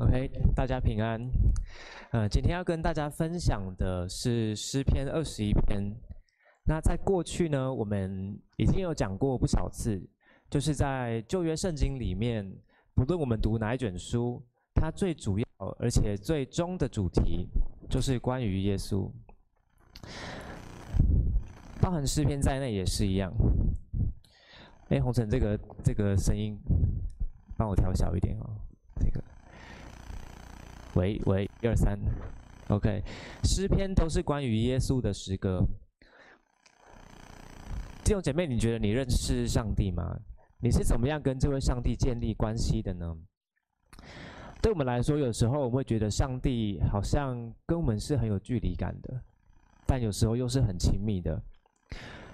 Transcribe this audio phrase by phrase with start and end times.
[0.00, 1.20] OK，大家平安。
[2.12, 5.94] 呃，今天要跟大家分享的是诗篇二十一篇。
[6.64, 10.02] 那在过去呢，我们已经有讲过不少次，
[10.48, 12.50] 就是在旧约圣经里面，
[12.94, 14.42] 不论我们读哪一卷书，
[14.74, 15.44] 它最主要
[15.78, 17.46] 而且最终的主题
[17.90, 19.06] 就是关于耶稣，
[21.78, 23.30] 包含诗篇在内也是一样。
[24.88, 26.58] 哎，红尘，这个这个声音，
[27.58, 28.56] 帮我调小一点哦。
[30.94, 31.98] 喂喂，一二三
[32.68, 33.02] ，OK，
[33.44, 35.64] 诗篇都是关于耶稣的诗歌。
[38.04, 40.18] 弟兄姐妹，你觉得你认识上帝吗？
[40.58, 43.16] 你是怎么样跟这位上帝建立关系的呢？
[44.60, 47.36] 对我们来说，有时候我们会觉得上帝好像
[47.66, 49.22] 跟我们是很有距离感的，
[49.86, 51.40] 但有时候又是很亲密的。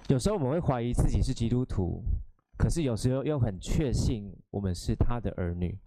[0.08, 2.02] 有时候我们会怀疑自己是基督徒。
[2.58, 5.78] 可是有时候又很确信我们是他的儿女。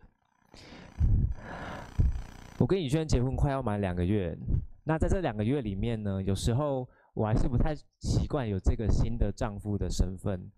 [2.60, 4.38] 我跟以轩结婚快要满两个月，
[4.84, 10.52] 那在这两个月里面呢，有时候我还是不太习惯有这个新的丈夫的身份。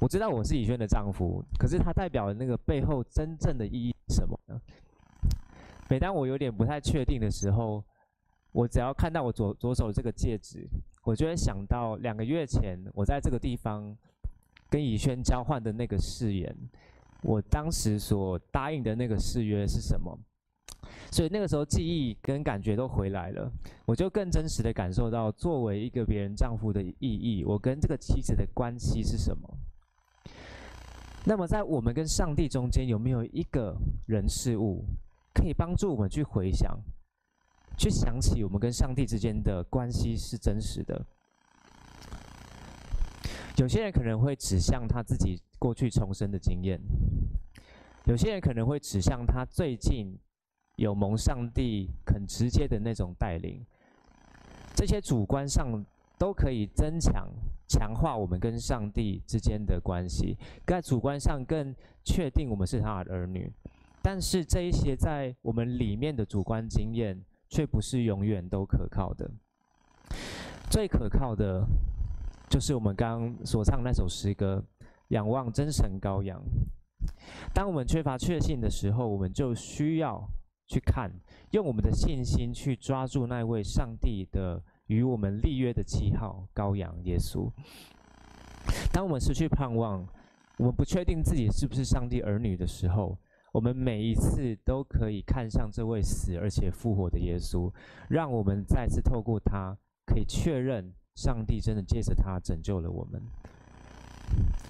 [0.00, 4.60] 我知道我是以轩的丈夫，可是他代表的那个背后真正的意义是什么呢？
[5.88, 7.84] 每当我有点不太确定的时候，
[8.52, 10.66] 我只要看到我左左手这个戒指，
[11.04, 13.96] 我就会想到两个月前我在这个地方。
[14.68, 16.56] 跟以轩交换的那个誓言，
[17.22, 20.16] 我当时所答应的那个誓约是什么？
[21.10, 23.50] 所以那个时候记忆跟感觉都回来了，
[23.84, 29.58] 我就更真实的感受到作为一个别人丈夫的意义，我跟这个妻子的关系是什么？
[31.24, 34.84] 那么在我们跟上帝中间有没有一个人事物
[35.34, 36.78] 可以帮助我们去回想，
[37.76, 41.04] 去想起我们跟上帝之间的关系是真实的？
[43.56, 46.80] 有些人可能会指向他自己过去重生的经验，
[48.06, 50.16] 有些人可能会指向他最近
[50.80, 53.62] 有蒙上帝很直接的那种带领，
[54.74, 55.84] 这些主观上
[56.18, 57.28] 都可以增强、
[57.68, 63.52] 强化我们跟上帝之间的关系，在主观上更确定我们是他的儿女。
[64.00, 69.30] 但是这一些在我们里面的主观经验，却不是永远都可靠的。
[70.70, 71.62] 最可靠的。
[72.48, 74.60] 就是我们刚刚所唱那首诗歌，
[75.08, 76.42] 仰望真神羔羊。
[77.54, 80.20] 当我们缺乏确信的时候，我们就需要
[80.70, 81.10] 去看，
[81.50, 87.50] 用我们的信心去抓住那位上帝的与我们立约的记号——羔羊耶稣。
[88.92, 90.06] 当我们失去盼望，
[90.58, 93.18] 我们不确定自己是不是上帝儿女的时候，
[93.52, 97.68] 我们每一次都可以看向这位死而且复活的耶稣，
[98.08, 99.76] 让我们再次透过他，
[100.06, 100.94] 可以确认。
[101.16, 103.20] 上帝真的借着他拯救了我们，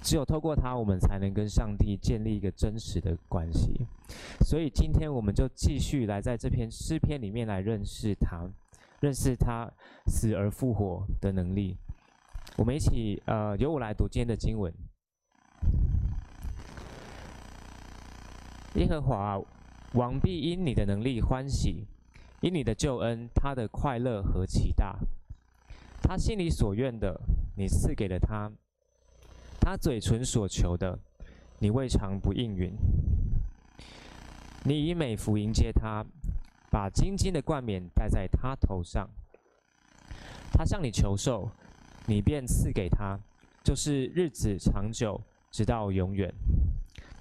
[0.03, 3.85] 只有透过他，我们才能跟上帝建立一个真实的关系。
[4.41, 8.49] 所以今天我们就继续来在这篇诗篇里面来认识他，
[8.99, 9.71] 认识他
[10.07, 11.77] 死而复活的能力。
[12.57, 14.73] 我们一起，呃，由我来读今天的经文。
[18.75, 19.39] 耶和华，
[19.93, 21.85] 王必因你的能力欢喜，
[22.41, 24.97] 因你的救恩，他的快乐何其大。
[26.01, 27.21] 他心里所愿的，
[27.55, 28.49] 你赐给了他；
[29.61, 30.97] 他嘴唇所求的，
[31.59, 32.73] 你未尝不应允。
[34.65, 36.03] 你以美福迎接他，
[36.71, 39.07] 把金金的冠冕戴在他头上。
[40.51, 41.47] 他向你求寿，
[42.07, 43.19] 你便赐给他，
[43.63, 45.21] 就是日子长久，
[45.51, 46.33] 直到永远。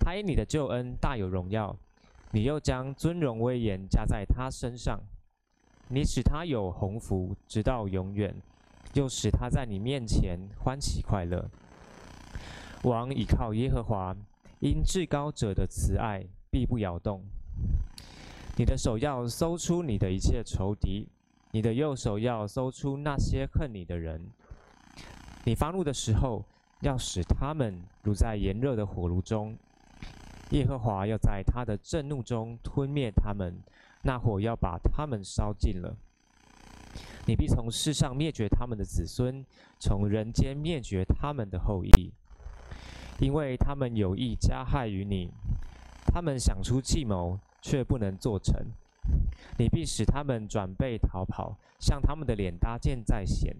[0.01, 1.77] 他因你的救恩大有荣耀，
[2.33, 4.99] 你又将尊荣威严加在他身上。
[5.89, 8.35] 你使他有鸿福，直到永远。
[8.95, 11.49] 又使他在你面前欢喜快乐。
[12.85, 14.17] 王倚靠耶和华，
[14.61, 17.23] 因至高者的慈爱必不摇动。
[18.57, 21.07] 你的手要搜出你的一切仇敌，
[21.51, 24.23] 你的右手要搜出那些恨你的人。
[25.45, 26.45] 你发怒的时候，
[26.81, 29.55] 要使他们如在炎热的火炉中。
[30.51, 33.55] 耶和华要在他的震怒中吞灭他们，
[34.03, 35.95] 那火要把他们烧尽了。
[37.27, 39.45] 你必从世上灭绝他们的子孙，
[39.79, 42.13] 从人间灭绝他们的后裔，
[43.21, 45.31] 因为他们有意加害于你，
[46.07, 48.55] 他们想出计谋，却不能做成。
[49.59, 53.55] 你必使他们转背逃跑，向他们的脸搭箭在弦。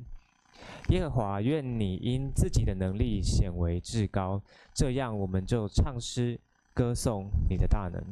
[0.89, 4.41] 耶和华，愿你因自己的能力显为至高，
[4.75, 6.39] 这样我们就唱诗
[6.73, 8.03] 歌颂你的大能。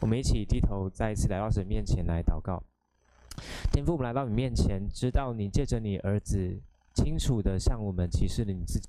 [0.00, 2.62] 我们一起低头，再一次来到神面前来祷告。
[3.72, 6.60] 天父，我们来到你面前，知道你借着你儿子
[6.96, 8.88] 清楚地向我们启示了你自己，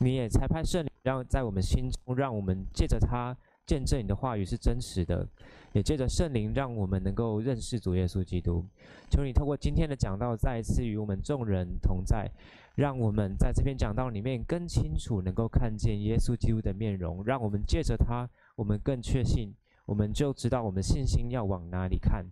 [0.00, 3.36] 你也差派圣灵让在我们心中，让我们借着他
[3.66, 5.28] 见证你的话语是真实的，
[5.72, 8.64] 也借着圣灵让我们能够认识主耶稣基督。
[9.10, 12.30] 求你透过今天的讲道，再一次与我们众人同在，
[12.74, 19.54] 让我们在这篇讲道里面更清楚能够看见耶稣基督的面容，让我们借着他，我们更确信，
[19.84, 22.24] 我们就知道我们信心要往哪里看。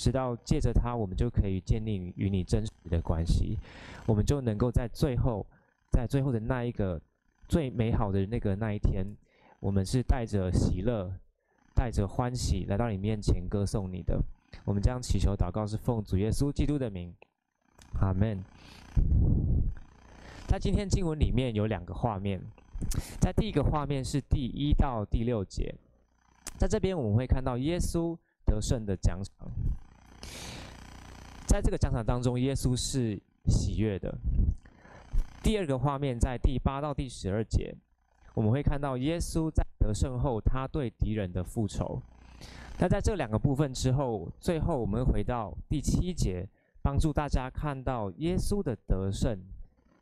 [0.00, 3.58] 直到借着他，我们就可以建立与你真实的关系，
[4.06, 5.46] 我们就能够在最后，
[5.92, 6.98] 在最后的那一个
[7.46, 9.04] 最美好的那个那一天，
[9.60, 11.12] 我们是带着喜乐、
[11.74, 14.18] 带着欢喜来到你面前歌颂你的。
[14.64, 17.14] 我们将祈求祷告是奉主耶稣基督的名，
[18.00, 18.42] 阿门。
[20.48, 22.40] 在今天经文里面有两个画面，
[23.20, 25.74] 在第一个画面是第一到第六节，
[26.56, 29.46] 在这边我们会看到耶稣得胜的奖赏。
[31.46, 34.16] 在这个奖赏当中，耶稣是喜悦的。
[35.42, 37.74] 第二个画面在第八到第十二节，
[38.34, 42.00] 我们会看到耶稣在得胜后，他对敌人的复仇。
[42.78, 46.46] 那在这两个部分之后，最后我们回到第七节，
[46.82, 49.38] 帮助大家看到耶稣的得胜，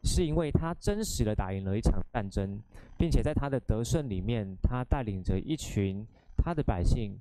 [0.04, 2.60] 是因为他真实的打赢了一场战争，
[2.96, 6.06] 并且在他的得胜里面，他带领着一群
[6.36, 7.18] 他的百姓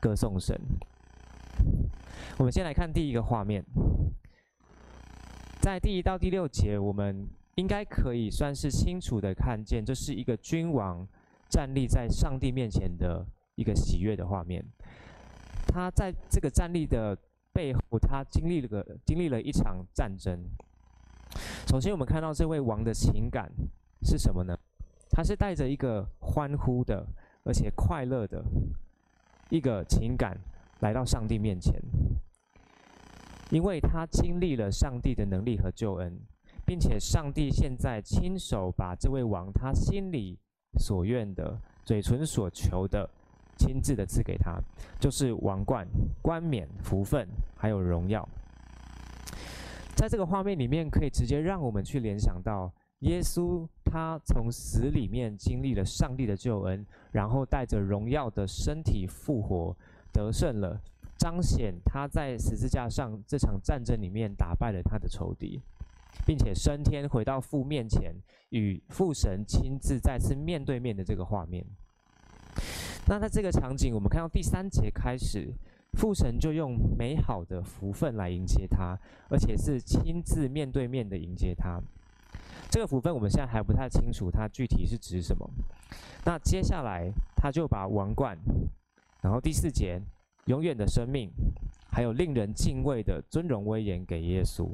[0.00, 0.60] 歌颂神。
[2.38, 3.64] 我们先来看第一个画面，
[5.60, 11.06] 在第一到第六节，我们应该可以算是清楚的看见，这是一个君王
[11.48, 14.64] 站立在上帝面前的一个喜悦的画面。
[15.68, 17.16] 他在这个站立的
[17.52, 20.44] 背后，他经历了个经历了一场战争。
[21.68, 23.52] 首先，我们看到这位王的情感
[24.02, 24.58] 是什么呢？
[25.10, 27.06] 他是带着一个欢呼的，
[27.44, 28.42] 而且快乐的
[29.50, 30.36] 一个情感。
[30.82, 31.80] 来到上帝面前，
[33.50, 36.20] 因为他经历了上帝的能力和救恩，
[36.66, 40.36] 并且上帝现在亲手把这位王他心里
[40.80, 43.08] 所愿的、嘴唇所求的，
[43.56, 44.60] 亲自的赐给他，
[44.98, 45.86] 就是王冠、
[46.20, 48.28] 冠冕、福分，还有荣耀。
[49.94, 59.76] 在这个画面里面，可以直接让我们去联想到耶稣，他从死里面经历了上帝的救恩，然后带着荣耀的身体复活。
[60.12, 60.80] 得胜了，
[61.16, 65.60] 彰显他在十字架上这场战争里面打败了他的仇敌，
[66.26, 68.14] 并且升天回到父面前，
[68.50, 71.64] 与父神亲自再次面对面的这个画面。
[73.06, 75.52] 那在这个场景，我们看到第三节开始，
[75.98, 78.98] 父神就用美好的福分来迎接他，
[79.28, 81.80] 而且是亲自面对面的迎接他。
[82.70, 85.48] 这个福分我们现在还不太清楚，它具体是指什么。
[86.24, 88.38] 那接下来他就把王冠。
[89.22, 90.02] 然后第四节，
[90.46, 91.30] 永远的生命，
[91.92, 94.68] 还有令人敬畏的尊荣威严给耶稣。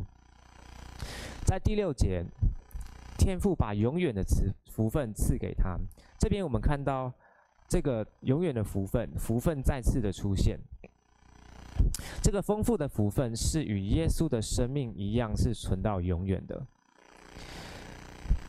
[1.44, 2.24] 在第六节，
[3.18, 5.76] 天父把永远的慈福分赐给他。
[6.18, 7.12] 这边我们看到
[7.68, 10.58] 这个永远的福分，福分再次的出现。
[12.22, 16.66] 这个丰富的福分是与耶稣的生命一样，是存到永远的。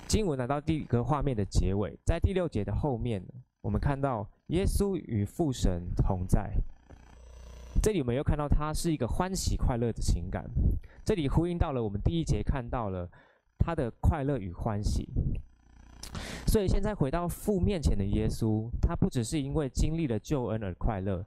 [0.07, 3.22] 经文来到第一个画面的结尾，在第六节的后面，
[3.60, 4.25] 我们看到。
[4.50, 6.51] 耶稣与父神同在，
[7.81, 10.44] 这里我们又看到他是一个欢喜快乐的情感，
[11.06, 13.07] 这里呼应到了我们第一节看到了
[13.60, 15.07] 他的快乐与欢喜。
[16.48, 21.24] 所以现在回到父面前的耶稣，他不只是因为经历了救恩而快乐，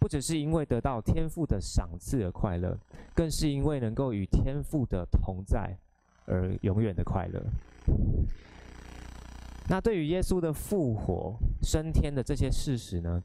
[0.00, 2.76] 不只是因为得到天父的赏赐而快乐，
[3.14, 5.76] 更是因为能够与天父的同在
[6.26, 7.40] 而永远的快乐。
[9.68, 13.22] 那对于耶稣的复活、升天的这些事实呢，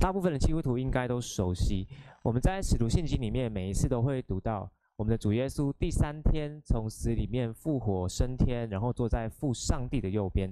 [0.00, 1.86] 大部分的基督徒应该都熟悉。
[2.22, 10.50] 我们在使徒信经里面每一次都会读到我们的主耶稣第三天从死里面复活升天，然后坐在父上帝的右边。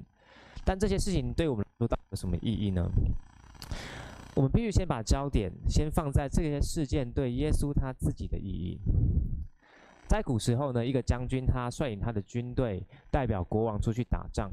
[0.65, 2.87] 但这些事情对我们来说有什么意义呢？
[4.35, 8.79] 我们必须先把焦点先放在这些事件对耶稣他自己的意义。
[10.07, 14.53] 在古时候呢，一个将军他率领他的军队，代表国王出去打仗。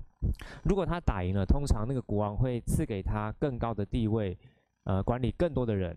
[0.63, 4.37] 如果他打赢了，通常那个国王会赐给他更高的地位，
[4.83, 5.95] 呃，管理更多的人，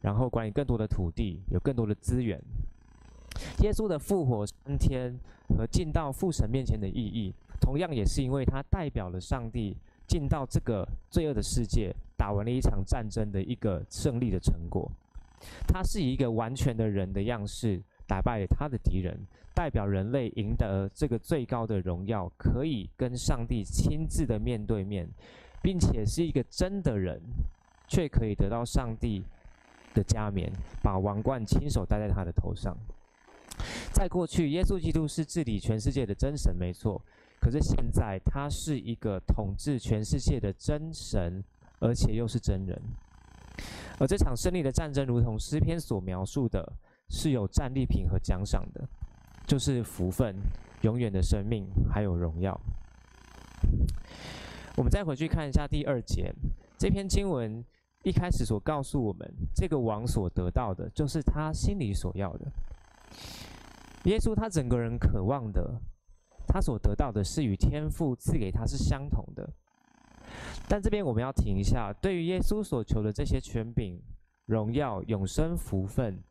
[0.00, 2.40] 然后管理更多的土地，有更多的资源。
[3.62, 5.18] 耶稣的复活升天
[5.56, 14.90] 和进到父神面前的意义，同样也是因为他代表了上帝进到这个罪恶的世界，打完了一场战争的一个胜利的成果。
[15.66, 17.82] 他是以一个完全的人的样式。
[18.08, 19.14] 打败了他的敌人，
[19.58, 25.08] 代表人类赢得这个最高的荣耀，可以跟上帝亲自的面对面，
[25.60, 27.20] 并且是一个真的人，
[27.88, 29.24] 却可以得到上帝
[29.94, 30.48] 的加冕，
[30.80, 32.72] 把王冠亲手戴在他的头上。
[33.92, 37.02] 在过去，耶稣基督是治理全世界的真神，没错。
[37.40, 41.42] 可是现在，他是一个统治全世界的真神，
[41.80, 42.80] 而且又是真人。
[43.98, 46.72] 而这场胜利的战争，如同诗篇所描述的，
[47.08, 48.88] 是有战利品和奖赏的，
[49.48, 50.36] 就是福分、
[50.82, 52.60] 永远的生命，还有荣耀。
[54.76, 56.30] 我们再回去看一下第二节，
[56.76, 57.64] 这篇经文
[58.04, 62.46] 一开始所告诉我们，这个王所得到的，就是他心里所要的。
[64.04, 65.80] 耶稣他整个人渴望的，
[66.46, 69.48] 他所得到的是与天父赐给他是相同的。
[70.68, 73.98] 但这边我们要停一下，对于耶稣所求的这些权柄、
[74.44, 76.22] 荣耀、永生、福分，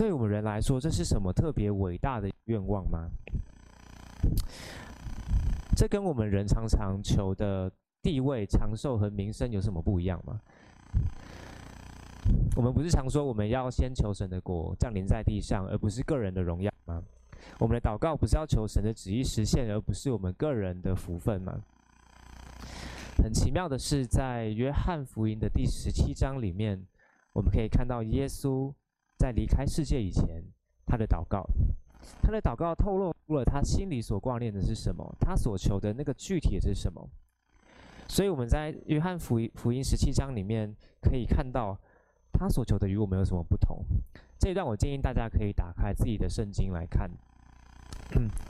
[0.00, 3.10] 对我们人来说，这是什么特别伟大的愿望吗？
[5.76, 7.70] 这跟我们人常常求的
[8.02, 10.40] 地位、长寿和名声有什么不一样吗？
[12.56, 17.02] 我们不是常说我们要先求神的国降临在地上，而不是个人的荣耀吗？
[17.58, 21.60] 我们的祷告不是要求神的旨意实现，而不是我们个人的福分吗？
[23.22, 26.86] 很奇妙的是，在约翰福音的第十七章里面，
[27.34, 28.72] 我们可以看到耶稣
[29.20, 30.42] 在离开世界以前，
[30.86, 31.46] 他的祷告，
[32.22, 37.06] 他的祷告透露出了他心里所挂念的是什么，他所求的那个具体的是什么。
[38.08, 41.78] 所以我们在约翰福音福音十七章里面可以看到，
[42.32, 43.84] 他所求的与我们有什么不同。
[44.38, 47.10] 这一段我建议大家可以打开自己的圣经来看。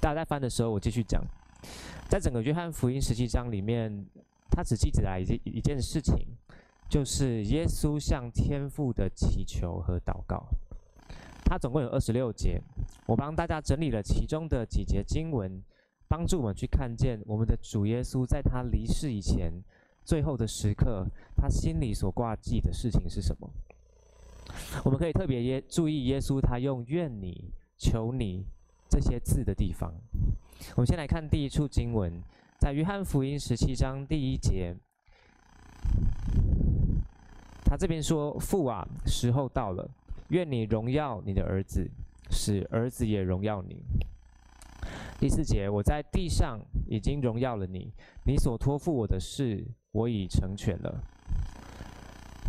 [0.00, 1.20] 大家在翻的时候，我继续讲，
[2.08, 4.06] 在整个约翰福音十七章里面。
[4.52, 6.26] 他只记载了一件一件事情，
[6.88, 10.44] 就是耶稣向天父的祈求和祷告。
[11.50, 12.62] 他总共有二十六节，
[13.06, 15.60] 我帮大家整理了其中的几节经文，
[16.06, 19.52] 帮助我们去看见我们的主耶稣在他离世以前
[20.04, 21.04] 最后的时刻，
[21.34, 23.50] 他心里所挂记的事情是什么。
[24.84, 28.46] 我们可以特别耶注意耶稣他用“愿你”“求你”
[28.88, 29.92] 这些字的地方。
[30.76, 32.22] 我们先来看第一处经文。
[32.60, 34.76] 在约翰福音十七章第一节，
[37.64, 39.90] 他这边说：“父啊，时候到了，
[40.30, 41.88] 愿你荣耀你的儿子，
[42.30, 43.82] 使儿子也荣耀你。”
[45.20, 47.92] 第四节，我在地上已经荣耀了你，
[48.24, 51.02] 你所托付我的事，我已成全了。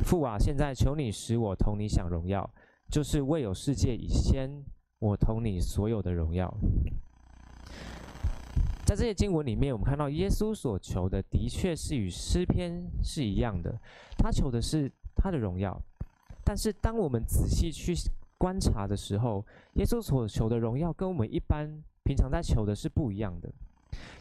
[0.06, 2.50] 父啊，现在求你使我同你享荣耀，
[2.90, 4.50] 就是未有世界以先，
[5.00, 6.52] 我同你所有的荣耀。
[8.86, 13.78] 在这些经文里面，我们看到耶稣所求的，的确是与诗篇是一样的。
[14.18, 15.82] 他求的是他的荣耀，
[16.52, 17.96] 但是当我们仔细去
[18.38, 19.42] 观察的时候，
[19.76, 23.50] 耶稣所求的荣耀跟我们一般平常在求的是不一样的。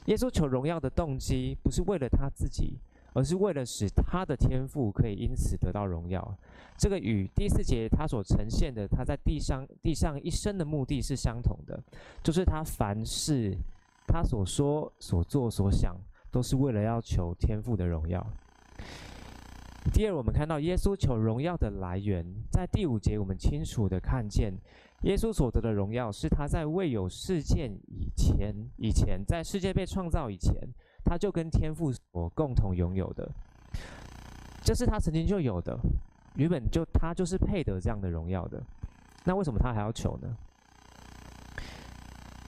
[0.04, 2.78] 耶稣求荣耀的动机不是为了他自己，
[3.14, 6.38] 而是为了使他的天赋可以因此得到荣耀。
[6.78, 11.82] 这个与第四节他所呈现的他在地上地上一生的目的是相同的，
[12.22, 13.58] 就是他凡事。
[14.06, 15.96] 他所说、所做、所想，
[16.30, 18.24] 都是为了要求天赋的荣耀。
[19.92, 24.52] 第二，我们看到耶稣求荣耀的来源，在第五节，我们清楚地看见，
[25.02, 30.54] 耶稣所得的荣耀是他在未有事件以前，以前在世界被创造以前，
[31.04, 33.30] 他就跟天父所共同拥有的，
[34.62, 35.78] 这是他曾经就有的，
[36.36, 38.62] 原本就他就是配得这样的荣耀的。
[39.24, 40.36] 那为什么他还要求呢？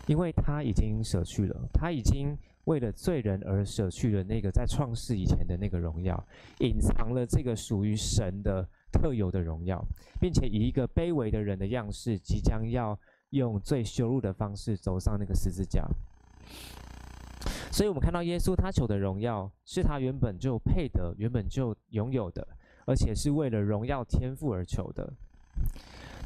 [0.06, 6.23] 因为他已经舍去了，他已经为了罪人而舍去了那个在创世以前的那个荣耀，
[6.61, 9.85] 隐藏了这个属于神的特有的荣耀，
[10.21, 12.99] 并且以一个卑微的人的样式，即将要
[13.31, 15.85] 用最羞辱的方式走上那个十字架。
[17.73, 22.47] 所以，我们看到耶稣他求的荣耀，是他原本就配得、原本就拥有的，
[22.85, 25.12] 而且是为了荣耀天赋而求的。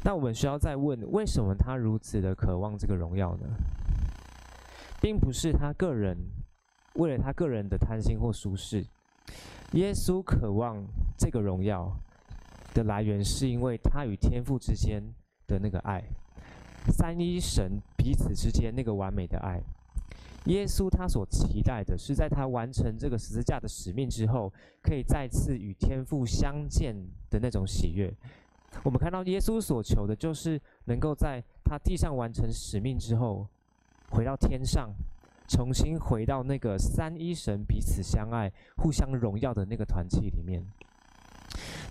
[0.03, 3.47] 那我们需要再问：为什么他如此的渴望这个荣耀呢？
[5.01, 6.17] 并不是他个人
[6.95, 8.85] 为了他个人的贪心或舒适。
[9.73, 10.83] 耶稣渴望
[11.17, 11.91] 这个荣耀
[12.73, 15.03] 的来源，是因为他与天父之间
[15.45, 16.03] 的那个爱，
[16.89, 19.61] 三一神彼此之间那个完美的爱。
[20.45, 26.95] 耶稣他所期待的是，在他完成这个十字架的使命之后，可以再次与天父相见
[27.29, 28.13] 的那种喜悦。
[28.83, 33.45] 我们看到耶稣所求的，就是能够在他地上完成使命之后，
[34.09, 34.89] 回到天上，
[35.47, 40.63] 重新回到那个三一神彼此相爱、互相荣耀的那个团契里面。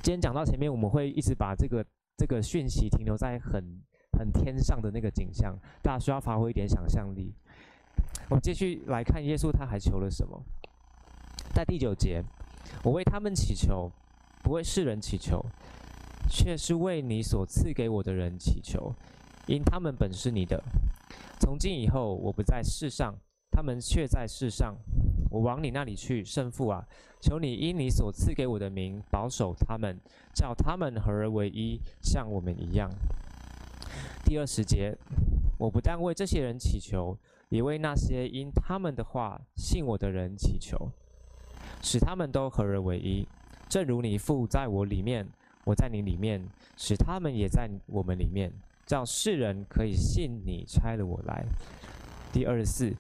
[0.03, 1.85] 今天讲到前面，我们会一直把这个
[2.17, 3.81] 这个讯息停留在很
[4.19, 7.33] 很天上的那个景象，大家需要发挥一点想象力。
[8.29, 10.43] 我们继续来看耶稣他还求了什么？
[11.55, 12.23] 在第九节，
[12.83, 13.91] 我为他们祈求，
[14.43, 15.45] 不为世人祈求。
[16.29, 18.93] 却是为你所赐给我的人祈求，
[19.47, 20.61] 因他们本是你的。
[21.39, 23.15] 从今以后，我不在世上，
[23.51, 24.77] 他们却在世上，
[25.31, 26.25] 我往你那里去。
[26.25, 26.85] 圣父啊，
[27.21, 29.99] 求你因你所赐给我的名保守他们，
[30.35, 32.91] 叫他们合而为一，像我们一样。
[34.25, 34.97] 第二十节，
[35.59, 37.17] 我不但为这些人祈求，
[37.49, 40.91] 也为那些因他们的话信我的人祈求，
[41.83, 43.27] 使他们都合而为一，
[43.69, 45.27] 正如你父在我里面，
[45.65, 46.45] 我在你里面，
[46.77, 48.53] 使他们也在我们里面。
[48.87, 51.45] 叫世人可以信你差了我来。
[52.33, 52.95] 第二十四，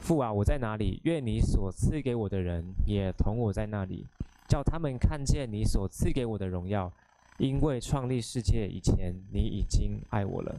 [0.00, 1.00] 父啊，我在哪里？
[1.04, 4.04] 愿你所赐给我的人也同我在那里，
[4.48, 6.92] 叫他们看见你所赐给我的荣耀。
[7.38, 10.52] 因为创立世界以前，你已经爱我了。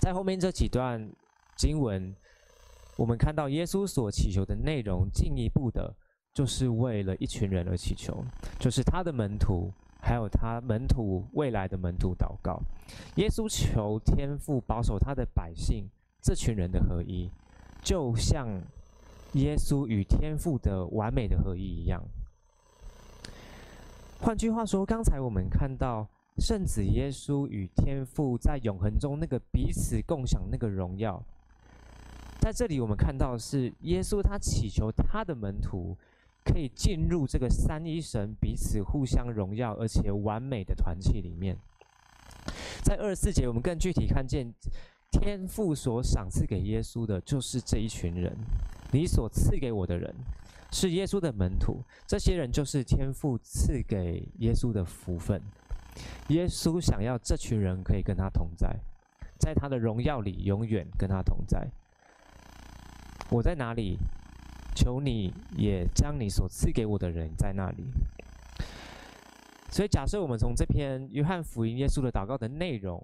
[0.00, 1.06] 在后面这几段
[1.58, 2.16] 经文，
[2.96, 5.94] 我们看到耶稣所祈求的内容，进一步的，
[6.32, 8.24] 就是为了一群人而祈求，
[8.58, 9.70] 就是他的门徒。
[10.04, 12.60] 还有他门徒未来的门徒祷告，
[13.14, 15.88] 耶稣求天父保守他的百姓
[16.20, 17.30] 这群人的合一，
[17.82, 18.48] 就像
[19.34, 22.02] 耶稣与天父的完美的合一一样。
[24.20, 31.22] 换句话说，刚才我们看到圣子耶稣与天父在永恒中那个彼此共享那个荣耀，
[32.40, 35.96] 在这里我们看到是耶稣他祈求他的门徒。
[36.44, 41.56] 可以进入这个三一神彼此互相荣耀而且完美的团契里面。
[42.82, 44.52] 在二十四节，我们更具体看见
[45.10, 48.36] 天父所赏赐给耶稣的，就是这一群人。
[48.90, 50.14] 你所赐给我的人，
[50.72, 51.82] 是耶稣的门徒。
[52.06, 55.40] 这些人就是天父赐给耶稣的福分。
[56.28, 58.76] 耶稣想要这群人可以跟他同在，
[59.38, 61.68] 在他的荣耀里永远跟他同在。
[63.30, 63.96] 我在哪里？
[64.74, 67.84] 求你也将你所赐给我的人在那里。
[69.70, 73.02] 所以，假设我们从这篇约翰福音耶稣的祷告的内容，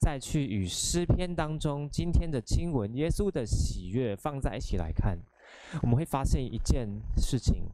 [0.00, 5.18] 再去与诗篇当中今天的经文耶稣的喜悦放在一起来看，
[5.82, 7.64] 我们会发现一件事情。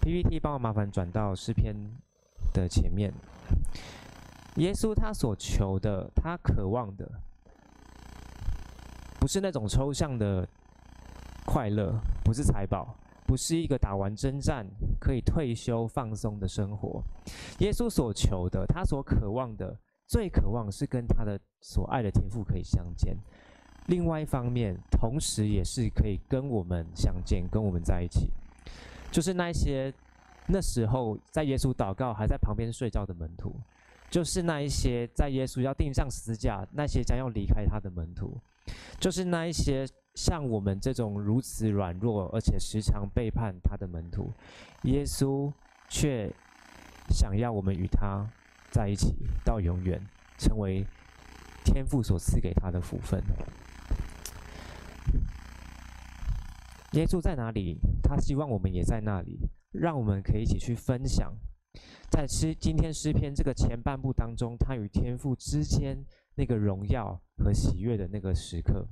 [0.00, 1.76] PPT 帮我麻烦转到诗篇
[2.52, 3.12] 的前面。
[4.56, 7.08] 耶稣他所求的，他渴望的。
[9.22, 10.44] 不是那种抽象的
[11.46, 12.92] 快乐，不是财宝，
[13.24, 14.66] 不是一个打完征战
[14.98, 17.00] 可以退休放松的生活。
[17.60, 23.16] 耶稣所求的，他所渴望的，最渴望是跟他的所爱的天父可以相见。
[23.86, 28.28] 另外一方面，同时也是可以跟我们相见，跟我们在一起。
[29.12, 29.94] 就是那些
[30.48, 33.54] 那时候在耶稣祷告还在旁边睡觉的门徒，
[34.10, 38.36] 就是那一些在耶稣要钉上十字架，那些将要离开他的门徒。
[38.98, 44.32] 就是那一些像我们这种如此软弱，而且时常背叛他的门徒，
[44.82, 45.52] 耶稣
[45.88, 46.30] 却
[47.10, 48.30] 想要我们与他
[48.70, 50.00] 在一起到永远，
[50.38, 50.86] 成为
[51.64, 53.22] 天父所赐给他的福分。
[56.92, 57.78] 耶稣在哪里？
[58.02, 61.34] 他希望我们也在那里，让我们可以一起去分享，
[62.10, 66.04] 在诗今天诗篇这个前半部当中，他与天父之间。
[66.34, 68.86] 那个荣耀和喜悦的那个时刻，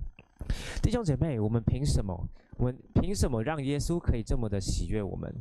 [0.83, 2.29] 弟兄姐妹，我们凭什么？
[2.59, 5.33] 我们凭什么让耶稣可以这么的喜悦我们？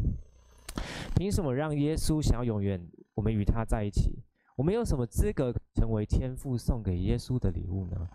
[1.15, 2.81] 凭什么让耶稣想要永远
[3.15, 4.19] 我们与他在一起？
[4.55, 8.07] 我们有什么资格成为天父送给耶稣的礼物呢？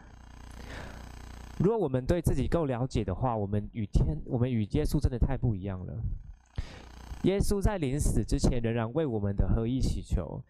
[1.59, 5.95] 如果我们对自己够了解的话，我们与天，我们与耶稣真的太不一样了。
[7.23, 10.43] 耶稣在临死之前，仍然为我们的合一祈求。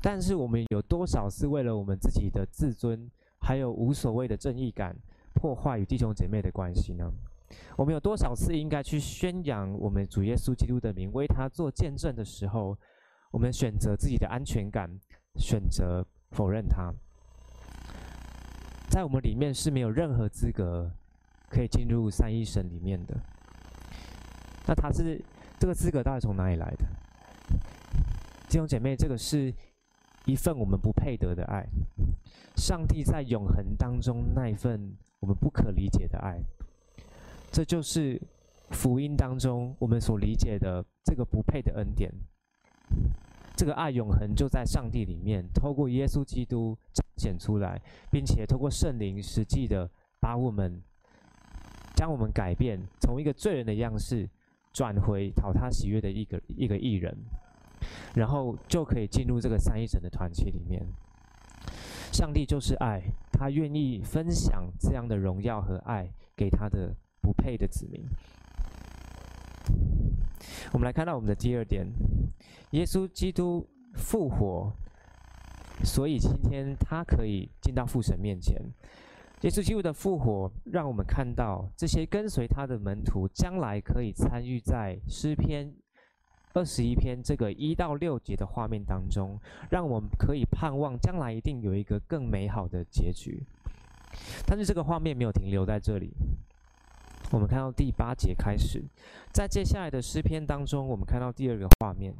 [0.00, 4.96] 但是我们有多少是为了我们自己的自尊，还有无所谓的正义感，
[5.34, 7.10] 破坏与弟兄姐妹的关系呢？
[7.76, 12.76] 我们有多少次应该去宣扬我们主耶稣基督的名，为他做见证的时候，
[13.30, 14.90] 我们选择自己的安全感，
[15.36, 16.92] 选择否认他？
[18.88, 20.90] 在我们里面是没有任何资格
[21.48, 23.14] 可以进入三一神里面的。
[24.66, 25.20] 那他是
[25.58, 26.86] 这个资格到底从哪里来的？
[28.48, 29.52] 弟兄姐妹，这个是。
[30.26, 31.66] 一份我们不配得的爱，
[32.56, 36.38] 上帝在永恒当中那一份我们不可理解的爱，
[37.50, 38.20] 这就是
[38.70, 42.12] 福音当中我们所理解的这个不配的恩典。
[43.56, 47.80] 这个爱永恒就在上帝里面，透过耶稣基督彰显出来，
[48.10, 50.80] 并且透过圣灵实际的把我们
[51.94, 54.28] 将我们改变，从一个罪人的样式
[54.72, 57.16] 转回讨他喜悦的一个一个义人。
[58.14, 60.86] 然后就可以进入这个三一神的团契里面。
[62.12, 68.04] 上帝就是爱，他愿意分享这样的荣耀和爱给他的不配的子民。
[70.72, 71.86] 我们来看到我们的第二点：
[72.72, 74.72] 耶稣基督复活，
[75.84, 78.60] 所以今天他可以进到父神面前。
[79.42, 85.74] 耶稣基督的复活，让我们看到这些跟随他的门徒将来可以参与在诗篇
[86.54, 89.38] 二十一篇这个一到六节的画面当中，
[89.70, 93.42] 让我们可以盼望将来一定有一个更美好的结局。
[94.46, 96.12] 但是这个画面没有停留在这里，
[97.30, 98.82] 我们看到第八节开始，
[99.32, 102.12] 在接下来的诗篇当中，我们看到第二个画面。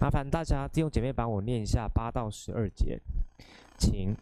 [0.00, 3.00] 麻烦大家弟兄姐妹帮我念一下八到十二节，
[3.76, 4.14] 请。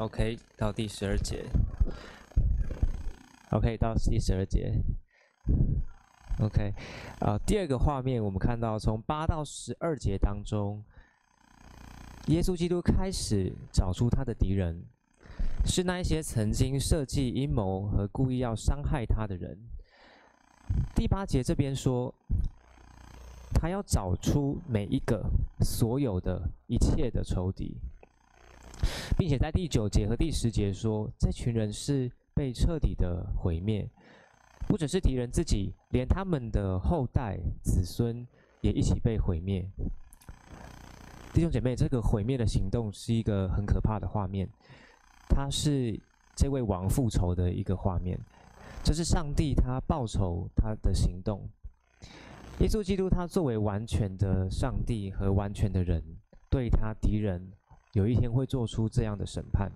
[0.00, 1.44] OK，到第十二节。
[3.50, 4.72] OK，到第十二节。
[6.38, 6.72] OK，
[7.18, 10.82] 啊，第二个画面，我们看到从八到十二节当中，
[12.28, 14.82] 耶稣基督开始找出他的敌人，
[15.66, 19.58] 是那一些曾经设计阴谋和故意要伤害他的人。
[20.94, 22.14] 第八节这边说，
[23.52, 25.22] 他要找出每一个
[25.60, 27.76] 所有的一切的仇敌。
[29.20, 33.86] 并且在第九节和第十节说，这群人是被彻底的毁灭，
[34.66, 38.26] 不只是敌人自己，连他们的后代子孙
[38.62, 39.62] 也一起被毁灭。
[41.34, 44.48] 弟兄姐妹，这个毁灭的行动是一个很可怕的画面，
[45.28, 46.00] 它是
[46.34, 48.18] 这位王复仇的一个画面，
[48.82, 51.46] 这是上帝他报仇他的行动。
[52.60, 56.02] 耶稣基督他作为完全的上帝和完全的人，
[56.48, 57.52] 对他敌人。
[57.92, 59.70] 有一天会做出这样的审判。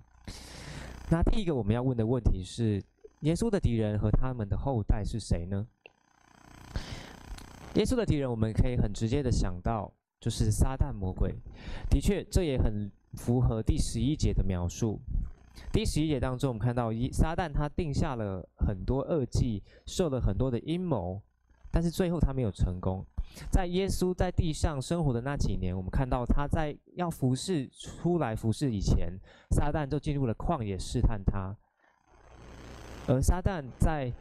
[1.11, 2.83] 那第一个我们要问的问题是：
[3.21, 5.67] 耶稣的敌人和他们的后代是谁呢？
[7.75, 11.35] 耶稣的敌人，我们可以很直接的想到，就是撒旦魔鬼。
[11.91, 15.01] 的确，这也很符合第十一节的描述。
[15.73, 21.21] 第十一节当中，我们看到一撒旦他定下了很多恶计，设了很多的阴谋，
[21.71, 23.05] 但是最后他没有成功。
[23.51, 29.13] 在耶稣在地上生活的那几年，我们看到他在要服侍出来服侍以前，
[29.51, 31.57] 撒旦就进入了旷野试探他。
[33.07, 34.13] 而撒旦在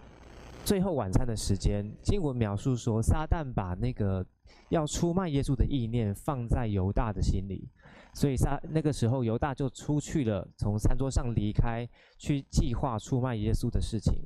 [0.65, 4.25] 最后晚餐的时间，经文描述说，撒旦把那个
[4.69, 7.69] 要出卖耶稣的意念放在犹大的心里，
[8.13, 11.87] 所以撒那个时候犹大就出去了，从餐桌上离开，
[12.17, 14.21] 去计划出卖耶稣的事情。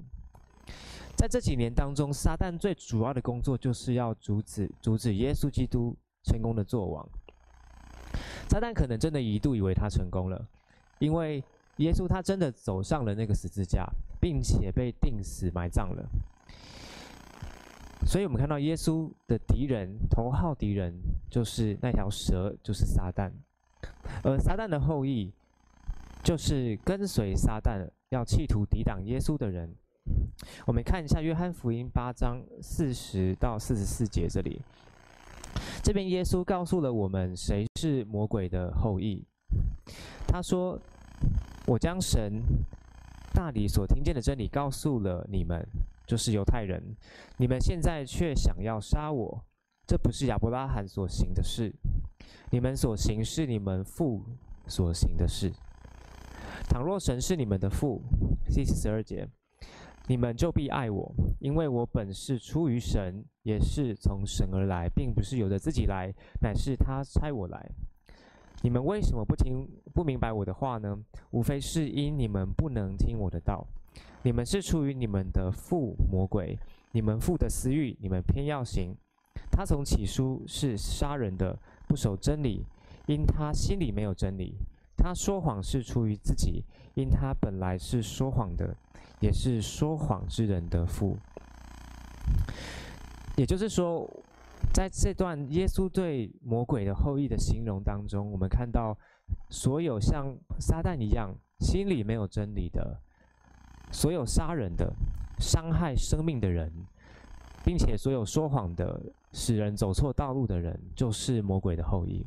[1.18, 7.10] 在这几年当中，撒旦最主要的工作就是要阻止阻止耶稣基督成功的作王。
[8.48, 10.48] 撒旦可能真的一度以为他成功了，
[11.00, 11.44] 因为
[11.78, 13.90] 耶稣他真的走上了那个十字架，
[14.22, 16.08] 并且被钉死埋葬了。
[18.06, 20.94] 所以我们看到耶稣的敌人，头号敌人
[21.32, 23.32] 就是那条蛇，就是撒旦。
[24.24, 25.34] 而撒旦的后裔，
[26.24, 29.76] 就是跟随撒旦要企图抵挡耶稣的人。
[30.66, 34.62] 我们看一下《约翰福音》八章四十到四十四节，这里，
[35.84, 39.26] 这边耶稣告诉了我们谁是魔鬼的后裔。
[40.28, 40.80] 他说
[41.66, 42.42] ：“我将神
[43.34, 45.66] 那里所听见的真理告诉了你们，
[46.06, 46.84] 就是犹太人。
[47.38, 49.44] 你们现在却想要杀我，
[49.88, 51.74] 这不是亚伯拉罕所行的事。
[52.52, 54.22] 你们所行是你们父
[54.68, 55.52] 所行的事。
[56.70, 58.02] 倘若神是你们的父，
[58.54, 59.28] 第十二节。”
[60.08, 67.70] 你们就必爱我，因为我本是出于神，也是从神而来，并不是由着自己来，乃是他差我来。
[68.64, 70.98] 你们为什么不听、不明白我的话呢？
[71.32, 73.68] 无非是因你们不能听我的道。
[74.24, 76.58] 你们是出于你们的父魔鬼，
[76.94, 78.96] 你们父的私欲，你们偏要行。
[79.52, 82.66] 他从起初是杀人的，不守真理，
[83.08, 84.56] 因他心里没有真理。
[84.98, 86.64] 他说谎是出于自己，
[86.96, 88.76] 因他本来是说谎的。
[89.20, 91.18] 也是说谎之人的父。
[93.36, 94.08] 也就是说，
[94.72, 98.96] 在这段耶稣对魔鬼的后裔的形容当中，我们看到
[99.50, 103.00] 所有像撒旦一样心里没有真理的，
[103.92, 104.94] 所有杀人的、
[105.40, 106.72] 伤害生命的人，
[107.66, 109.02] 并且所有说谎的、
[109.34, 112.24] 使人走错道路的人，就是魔鬼的后裔。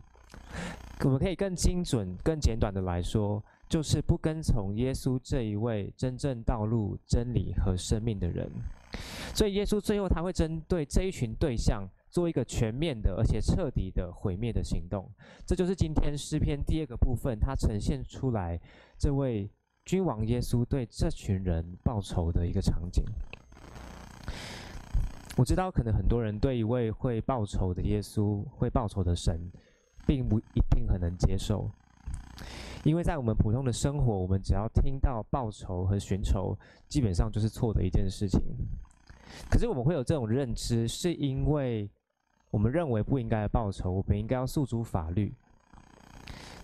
[1.05, 8.51] 我们可以更精准、更简短的来说，就是不跟从耶稣这一位真正道路、真理和生命的人。
[9.35, 15.09] 所以耶稣最后他会针对这一群对象做一个全面的而且彻底的毁灭的行动。
[15.47, 18.61] 这就是今天诗篇第二个部分，它呈现出来
[18.99, 19.49] 这位
[19.85, 23.05] 君王耶稣对这群人报仇的一个场景。
[25.37, 29.41] 我知道，可能很多人对一位会报仇的耶稣、会报仇的神，
[30.11, 31.71] 并不一定很能接受，
[32.83, 38.43] 因为在我们普通的生活，我们只要听到报仇和寻仇，基本上就是错的一件事情。
[39.49, 41.89] 可是我们会有这种认知，是因为
[42.51, 45.33] 我们认为不应该报仇，我们应该要诉诸法律。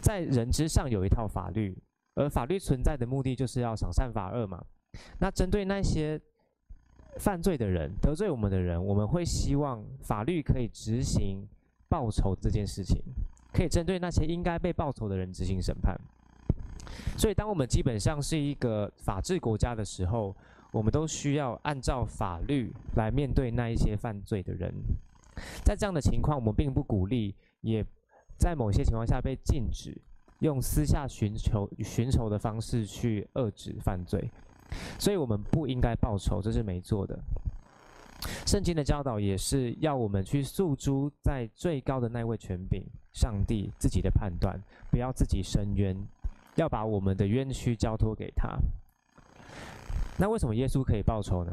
[0.00, 1.80] 在人之上有一套法律，
[2.16, 4.60] 而法律存在的目的就是要赏善罚恶嘛。
[5.20, 6.20] 那针对那些
[7.20, 11.46] 犯罪的人、得罪我们的人，我们会希望法律可以执行
[11.88, 13.00] 报仇这件事情，
[13.56, 15.98] 可以针对那些应该被报仇的人执行审判。
[17.16, 20.36] 所以，当我们基本上是一个法治国家的时候，
[20.72, 24.70] 我们都需要按照法律来面对那一些犯罪的人。
[25.64, 27.82] 在这样的情况，我们并不鼓励，也
[28.38, 29.96] 在某些情况下被禁止
[30.40, 34.30] 用私下寻求、寻仇的方式去遏制犯罪。
[34.98, 37.18] 所以，我们不应该报仇，这是没错的。
[38.46, 42.84] 圣经的教导也是要我们去诉诸在最高的那位权柄——
[43.16, 45.96] 上帝自己的判断，不要自己申冤，
[46.56, 48.58] 要把我们的冤屈交托给他。
[50.18, 51.50] 那为什么耶稣可以报仇呢？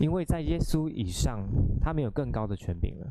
[0.00, 1.46] 因为在耶稣以上，
[1.80, 3.06] 他没有更高的权柄了，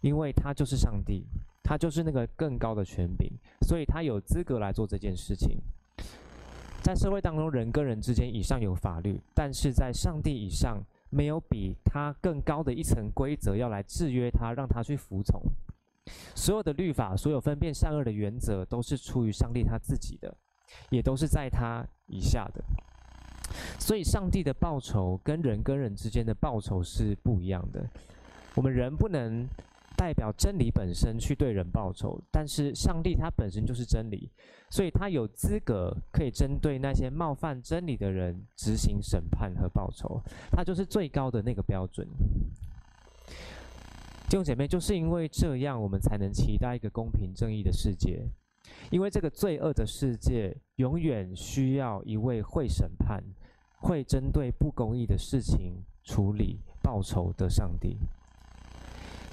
[0.00, 1.26] 因为他就是上帝，
[1.60, 3.28] 他就是那个更高的权柄，
[3.62, 5.58] 所以他有资格来做这件事情。
[6.84, 10.80] 在社会当中，人跟人之间以上有法律，但是在上帝以上，
[11.12, 15.40] 没有比他更高的一层规则要来制约他，让他去服从。
[16.34, 20.34] 所有的律法，所有分辨善恶的原则，都是出于上帝他自己的。
[20.88, 22.64] 也都是在他以下的，
[23.78, 27.86] 所以上帝的报酬跟人跟人之间的报酬是不一样的。
[28.54, 29.46] 我们人不能
[30.02, 34.28] 代表真理本身去对人报仇，但是上帝他本身就是真理，
[34.68, 42.04] 所以他有资格可以针对那些冒犯真理的人执行审判和报仇，他就是最高的那个标准。
[44.28, 48.26] 弟兄姐妹，就是因为这样，我们才能期待一个公平正义的世界。
[48.90, 53.22] 因为这个罪恶的世界永远需要一位会审判、
[53.78, 57.98] 会针对不公义的事情处理报仇的上帝，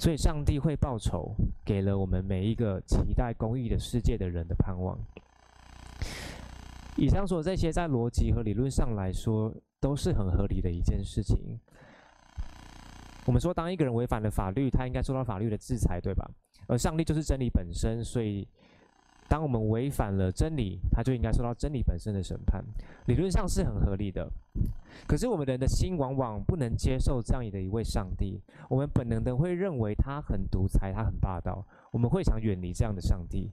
[0.00, 4.98] 所以上帝会报仇，给了我们每一个期待公义的世界的人的盼望。
[6.96, 11.38] 以上说的这些，在逻辑和理论上来说都是很合理的一件事情。
[13.26, 16.26] 我们说，当一个人违反了法律，他应该受到法律的制裁，对吧？
[16.66, 18.48] 而上帝就是真理本身，所以。
[19.30, 22.60] 当我们违反了真理，他就应该受到真理本身的审判。
[23.06, 24.28] 理论上是很合理的，
[25.06, 28.42] 可是我们人的心往往不能接受这样的一位上帝。
[28.68, 33.52] 我们本能的会认为他很独裁，他很霸道，我们会想远离这样的上帝。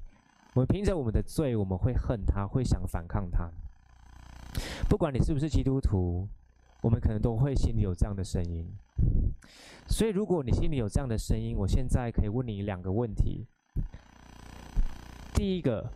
[0.56, 3.48] 我们凭着我们的罪，我们会恨他，会想反抗他。
[4.90, 6.28] 不管你是不是基督徒，
[6.82, 8.66] 我们可能都会心里有这样的声音。
[9.88, 13.46] 所以，如果你心里有这样的声音，我现在可以问你两个问题。
[15.38, 15.88] 第一个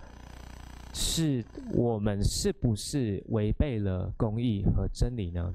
[0.93, 5.51] 是我们是不是违背了公义和真理呢？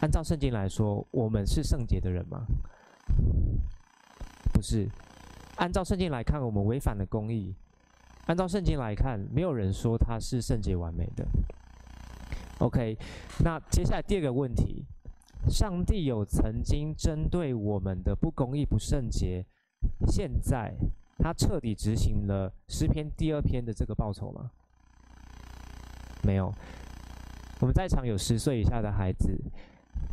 [0.00, 2.44] 按照圣经来说，我们是圣洁的人吗？
[4.52, 4.88] 不是。
[5.58, 7.54] 按照圣经来看，我们违反了公义。
[8.26, 11.24] 按照圣经来看，没有人说他是圣洁完美的。
[12.58, 12.98] OK，
[13.44, 14.84] 那接下来第二个问题：
[15.48, 19.46] 上帝有曾经针对我们的不公义、不圣洁，
[20.08, 20.74] 现在？
[21.18, 24.50] 他彻底执行了诗篇第二篇的这个报酬吗？
[26.22, 26.52] 没有。
[27.60, 29.36] 我们在场有十岁以下的孩子，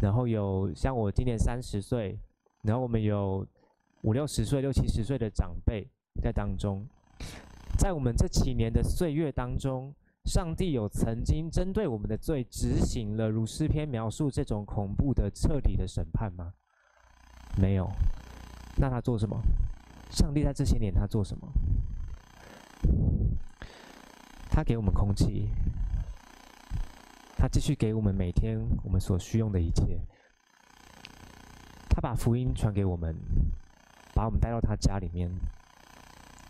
[0.01, 2.19] 然后有像我今年三十岁，
[2.63, 3.45] 然后我们有
[4.01, 5.87] 五六十岁、六七十岁的长辈
[6.23, 6.85] 在当中。
[7.77, 9.93] 在我们这几年的岁月当中，
[10.25, 16.53] 上帝有曾经针对我们的罪执行了如诗篇描述这种恐怖的彻底的审判吗？
[17.57, 17.87] 没有。
[18.77, 19.39] 那他做什么？
[20.15, 21.51] 上帝在这些年他做什么？
[24.49, 25.49] 他给我们空气，
[27.36, 29.99] 他继续给我们每天我们所需用的一切。
[31.89, 33.13] 他把福音传给我们，
[34.13, 35.30] 把我们带到他家里面。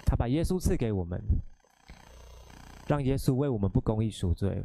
[0.06, 1.20] 他把耶稣赐给我们，
[2.88, 4.62] 让耶稣为我们不公义赎罪，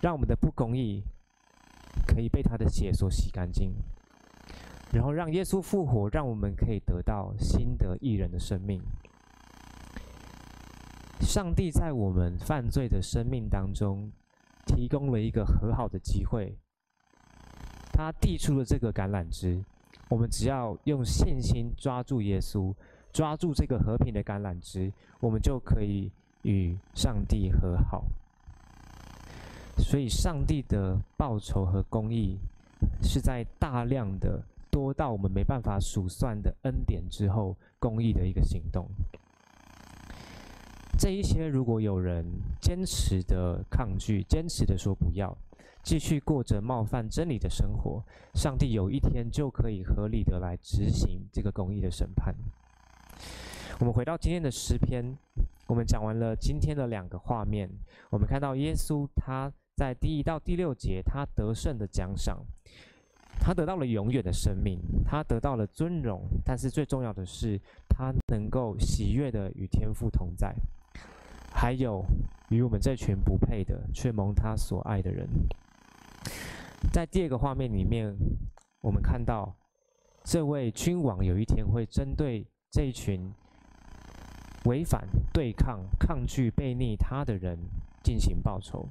[0.00, 1.04] 让我们的不公义
[2.06, 3.74] 可以被他的血所洗干净。
[4.92, 8.80] 然后让耶稣复活，让我们可以得到新的义人的生命。
[11.20, 14.12] 上帝在我们犯罪的生命当中，
[14.66, 16.54] 提供了一个和好的机会。
[17.92, 19.64] 他递出了这个橄榄枝，
[20.08, 22.74] 我们只要用信心抓住耶稣，
[23.12, 26.10] 抓住这个和平的橄榄枝，我们就可以
[26.42, 28.04] 与上帝和好。
[29.78, 32.38] 所以，上帝的报酬和公义
[33.02, 38.88] 是在大量的多到我们没办法数算的恩典之后，公益的一个行动。
[40.98, 42.24] 这一些，如果有人
[42.58, 45.36] 坚持的抗拒，坚持的说不要，
[45.82, 48.02] 继续过着冒犯真理的生活，
[48.34, 52.34] 上帝有一天就可以合理的来执行这个公益的审判。
[53.78, 55.16] 我们回到今天的诗篇，
[55.66, 57.68] 我们讲完了今天的两个画面，
[58.10, 62.42] 我们看到耶稣他在第一到第六节，他得胜的奖赏，
[63.40, 70.54] 他得到了永远的生命，他得到了尊荣，但是最重要的是，他能够喜悦的与天父同在。
[71.54, 72.04] 还有
[72.48, 75.28] 与我们这群不配的却蒙他所爱的人，
[76.92, 78.16] 在第二个画面里面，
[78.80, 79.54] 我们看到
[80.24, 83.30] 这位君王有一天会针对这一群
[84.64, 87.58] 违反、对抗、抗拒、悖逆他的人
[88.02, 88.88] 进行报仇。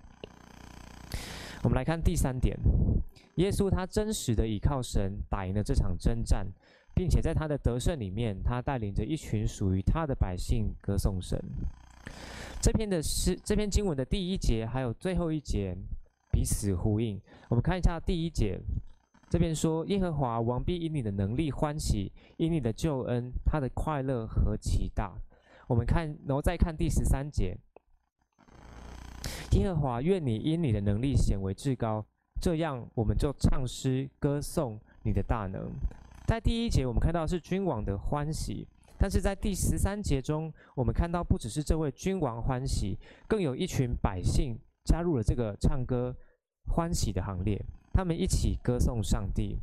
[1.64, 2.58] 我们来看第三点，
[3.36, 6.48] 耶稣他真实的倚靠神，打赢了这场征战，
[6.96, 11.40] 并且在他的得胜里面，他带领着一群属于他的百姓歌颂神。
[12.60, 15.76] 这篇的诗，这篇经文的第一节还有最后一节
[16.32, 17.22] 彼此呼应。
[17.50, 18.60] 我们看一下第一节，
[19.30, 25.14] 这边说：“耶和华王必因你的能力欢喜，因你的救恩，他的快乐何其大。”
[25.70, 27.56] 我们看，然后再看第十三节
[29.52, 32.06] ：“耶和华愿你因你的能力显为至高，
[32.42, 35.72] 这样我们就唱诗歌颂你的大能。”
[36.28, 38.68] 在第一节，我们看到是君王的欢喜。
[38.98, 42.96] 但是在第十三节中，我们看到不只是这位君王欢喜，
[43.28, 44.56] 更有一群百姓
[44.86, 46.16] 加入了这个唱歌
[46.68, 47.60] 欢喜的行列。
[47.92, 49.58] 他们一起歌颂上帝，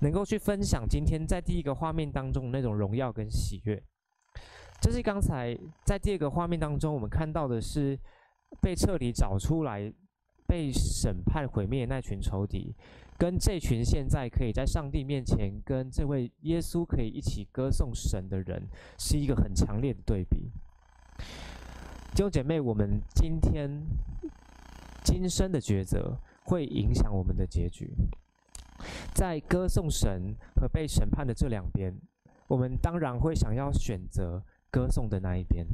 [0.00, 3.82] 能够去分享今天在第一个画面当中那种荣耀跟喜悦。
[4.82, 7.98] 这是刚才在第二个画面当中，我们看到的是
[8.60, 9.92] 被彻底找出来、
[10.46, 12.74] 被审判毁灭那群仇敌。
[13.18, 18.66] 跟这群现在可以在上帝面前跟这位耶稣可以一起歌颂神的人，
[18.98, 20.50] 是一个很强烈的对比。
[22.10, 23.70] 弟兄姐妹，我们今天
[25.04, 27.94] 今生的抉择会影响我们的结局。
[29.14, 31.94] 在歌颂神和被审判的这两边，
[32.48, 35.64] 我们当然会想要选择歌颂的那一边。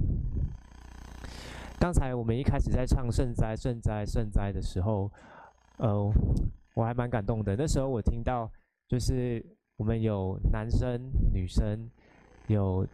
[1.78, 5.10] 刚才我们一开始在唱圣哉、圣哉、圣哉的时候，
[5.78, 6.12] 呃。
[6.74, 7.56] 我还蛮感动的。
[7.56, 8.48] 那时候我听到，
[8.86, 9.44] 就是
[9.76, 11.90] 我们有男生、女生，
[12.46, 12.86] 有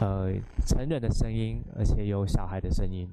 [0.00, 0.32] 呃
[0.66, 3.08] 成人的声音，而且有小孩的声音。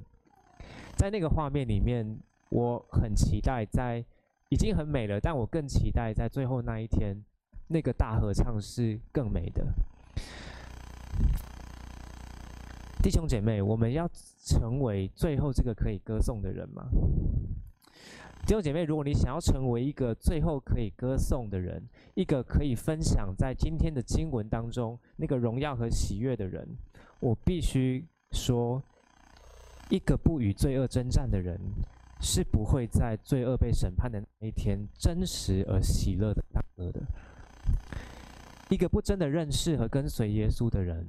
[0.95, 2.17] 在那个画面里面，
[2.49, 4.03] 我很期待在
[4.49, 7.23] 已经很美了，但我更期待在最后那一天，
[7.67, 9.67] 那个大合唱是更美的。
[13.07, 14.05] 弟兄姐妹，我们要
[14.43, 16.89] 成为最后这个可以歌颂的人吗？
[18.45, 21.81] 弟兄姐妹，如果你想要成为一个最后可以歌颂的人，
[22.15, 26.67] 一个可以分享在今天的经文当中那个荣耀和喜悦的人，
[27.21, 28.83] 我必须说，
[29.89, 31.57] 一个不与罪恶征战的人，
[32.19, 37.01] 是不会在罪恶被审判的那一天真实而喜乐的唱歌的。
[38.69, 41.07] 一个不真的认识和跟随耶稣的人，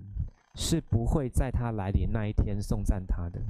[0.59, 3.41] 是不会在他来临那一天颂赞他的。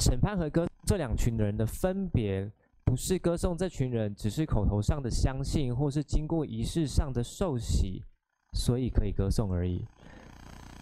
[0.00, 2.50] 审判和歌这两群人的分别，
[2.84, 8.02] 不是歌颂这群人只是口头上的相信，或是经过仪式上的受洗，
[8.52, 9.86] 所以可以歌颂而已。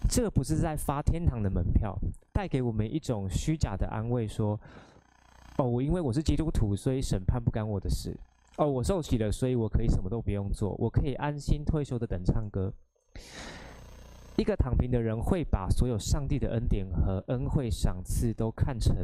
[0.09, 1.95] 这不是在发天堂的门票，
[2.33, 4.59] 带给我们一种虚假的安慰，说：
[5.57, 8.17] 哦，我因为我是基督徒，所以审判不干我的事。
[8.57, 12.73] 哦，我受洗了，所以我可以什么都不用做，我可以安心退休的等唱歌。
[14.39, 18.95] 一个躺平的人会把所有上帝的恩典和恩惠赏赐都看成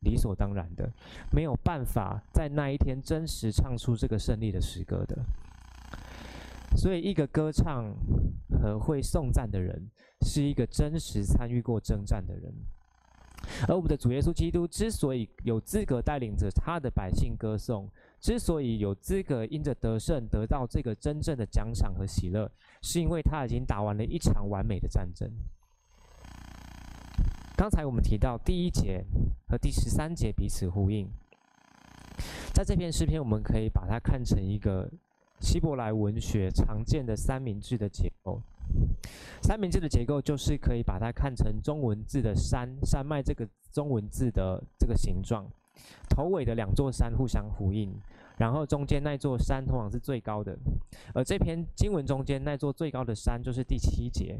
[0.00, 0.92] 理所当然的，
[1.32, 5.16] 没有办法在那一天真实唱出这个胜利的诗歌的。
[6.76, 7.90] 所以，一个歌唱
[8.60, 9.90] 和会颂赞的人，
[10.26, 12.52] 是一个真实参与过征战的人。
[13.66, 17.88] 而我们的主耶稣基督之所以有资格带领着他的百姓歌颂，
[18.22, 22.48] 之所以有资格因着得胜得到这个真正的奖赏和喜乐，
[22.80, 25.28] 是因为他已经打完了一场完美的战争。
[27.56, 29.04] 刚才我们提到第一节
[29.48, 31.10] 和第十三节彼此呼应，
[32.54, 34.88] 在这篇诗篇，我们可以把它看成一个
[35.40, 38.40] 希伯来文学常见的三明治的结构。
[39.42, 45.44] 三明治的结构就是可以把它看成中文字的山山脉这个中文字的这个形状，
[46.08, 47.92] 头尾的两座山互相呼应，
[48.38, 50.56] 然后中间那座山通常是最高的，
[51.14, 54.38] 而这篇经文中间那座最高的山就是第七节。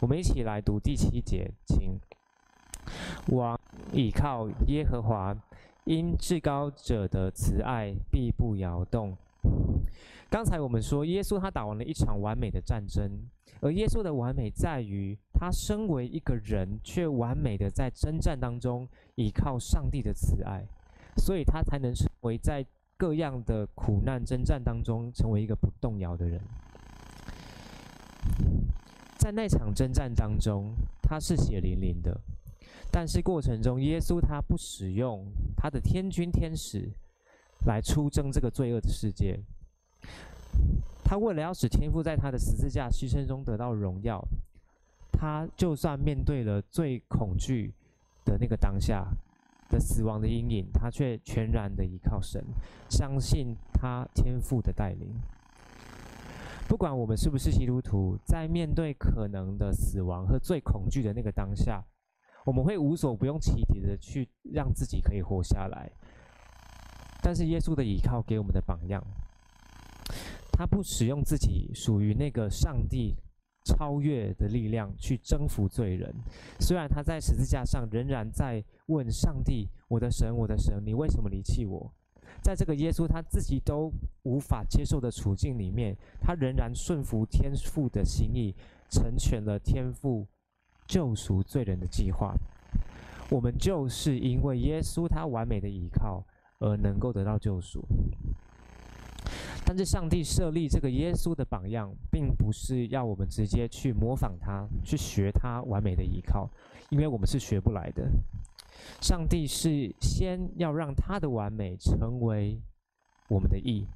[0.00, 1.98] 我们一起来读第七节，请。
[3.28, 3.58] 王
[3.92, 5.34] 倚靠耶和华，
[5.84, 9.16] 因至高者的慈爱必不摇动。
[10.28, 13.26] 刚才我们说，耶稣他打完了一场完美的战争，
[13.60, 20.64] 而耶稣的完美在于，他身为一个人，却完美的在征战当中倚靠上帝的慈爱，
[21.16, 22.64] 所以他才能成为在
[22.96, 26.40] 各样的苦难征战当中成为一个不动摇的人。
[29.18, 32.18] 在那场征战当中，他是血淋淋的。
[32.90, 35.26] 但是过程中，耶稣他不使用
[35.56, 36.88] 他的天军天使
[37.66, 39.40] 来出征这个罪恶的世界。
[41.02, 44.22] 他为了要使天父在他的十字架牺牲中得到荣耀，
[45.16, 47.72] 他就算面对了最恐惧
[48.24, 49.06] 的那个当下
[49.70, 52.44] 的死亡的阴影，他却全然的依靠神，
[52.90, 55.08] 相信他天父的带领。
[56.68, 61.84] 不管我们是不是基督徒，在面对可能的死亡和最恐惧的那个当下，
[62.44, 65.90] 我们会无所不用其极的去让自己可以活下来，
[67.22, 69.02] 但是耶稣的依靠给我们的榜样，
[70.52, 73.14] 他不使用自己属于那个上帝
[73.64, 76.14] 超越的力量去征服罪人，
[76.60, 81.92] 虽然他在十字架上仍然在问上帝：“我的神，我的神，你为什么离弃我？”
[82.42, 83.90] 在这个耶稣他自己都
[84.22, 88.54] 无法接受的处境里面，他仍然顺服天父的心意，
[88.90, 90.26] 成全了天父。
[90.86, 92.34] 救赎罪人的计划，
[93.30, 96.22] 我们就是因为耶稣他完美的依靠
[96.58, 97.82] 而能够得到救赎。
[99.64, 106.50] 但是上帝设立这个耶稣的榜样，并不是要我们直接去模仿他，去学他完美的依靠，
[106.90, 108.08] 因为我们是学不来的。
[109.00, 112.60] 上帝是先要让他的完美成为
[113.28, 113.86] 我们的义，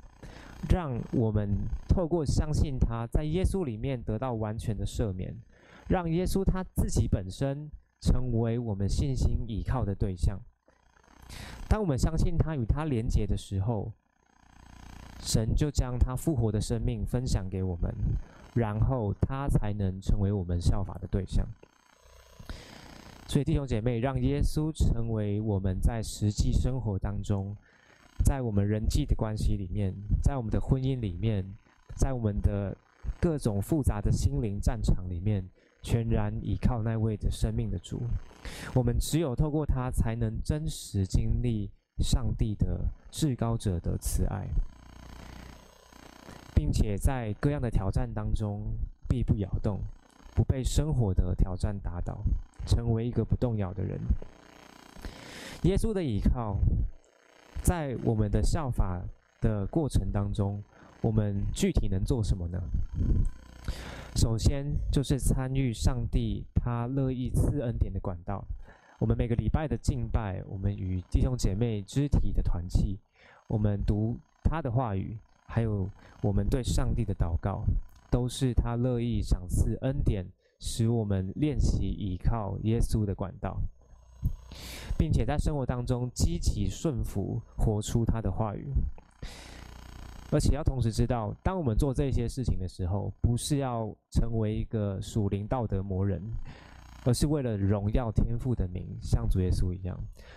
[0.70, 1.48] 让我们
[1.88, 5.36] 透过相信他在耶稣里面得到完全的赦免。
[5.88, 7.70] 让耶稣他自己本身
[8.00, 10.38] 成为我们信心依靠的对象。
[11.66, 13.92] 当我们相信他与他连结的时候，
[15.20, 17.94] 神就将他复活的生命分享给我们，
[18.54, 21.46] 然后他才能成为我们效法的对象。
[23.26, 27.56] 所以弟兄姐妹，让耶稣成为我们在实际生活当中，
[28.24, 31.44] 在我们人际的关系里面，在我们的婚姻里面，
[31.96, 32.76] 在我们的
[33.20, 35.48] 各种复杂的心灵战场里面。
[35.80, 38.02] 全然依靠那位的生命的主，
[38.74, 44.48] 我们只有透过他，才能真实经历上帝的至高者的慈爱，
[46.58, 48.60] 并且在各样的挑战当中
[49.08, 49.80] 必不摇动，
[50.34, 52.18] 不被生活的挑战打倒，
[52.66, 53.96] 成为一个不动摇的人。
[55.62, 56.58] 耶稣的依靠，
[57.62, 59.00] 在我们的效法
[59.40, 60.60] 的过程当中，
[61.00, 62.60] 我们具体能做什么呢？
[64.16, 68.44] 首先就是参与上帝他乐意赐恩典的管道。
[68.98, 72.98] 我们每个礼拜的敬拜，我们与弟兄姐妹肢体的团契，
[73.46, 75.16] 我们读他的话语，
[75.48, 75.88] 还有
[76.22, 77.64] 我们对上帝的祷告，
[78.10, 80.24] 都是他乐意赏赐恩典，
[80.60, 83.58] 使我们练习倚靠耶稣的管道，
[84.98, 88.68] 并且在生活当中积极顺服，活出他的话语。
[90.30, 96.22] 而且要同时知道，当我们做这些事情的时候，不是要成为一个属灵道德魔人，
[97.06, 99.96] 而是为了荣耀天父的名，像主耶稣一样；